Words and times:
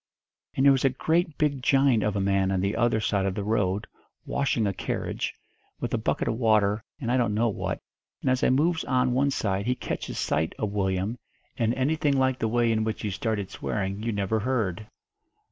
"And 0.55 0.65
there 0.65 0.71
was 0.71 0.83
a 0.83 0.89
great 0.89 1.37
big 1.37 1.61
giant 1.61 2.01
of 2.01 2.15
a 2.15 2.19
man 2.19 2.49
on 2.49 2.61
the 2.61 2.75
other 2.75 2.99
side 2.99 3.27
of 3.27 3.35
the 3.35 3.43
road, 3.43 3.85
washing 4.25 4.65
a 4.65 4.73
carriage, 4.73 5.35
with 5.79 5.93
a 5.93 5.99
bucket 5.99 6.27
of 6.27 6.39
water 6.39 6.83
and 6.99 7.11
I 7.11 7.17
don't 7.17 7.35
know 7.35 7.49
what, 7.49 7.79
and 8.23 8.31
as 8.31 8.43
I 8.43 8.49
moves 8.49 8.83
on 8.85 9.13
one 9.13 9.29
side 9.29 9.67
he 9.67 9.75
catches 9.75 10.17
sight 10.17 10.55
of 10.57 10.71
Willyum, 10.71 11.19
and 11.55 11.71
anything 11.75 12.17
like 12.17 12.39
the 12.39 12.47
way 12.47 12.71
in 12.71 12.83
which 12.83 13.03
he 13.03 13.11
started 13.11 13.51
swearing 13.51 14.01
you 14.01 14.11
never 14.11 14.39
heard. 14.39 14.87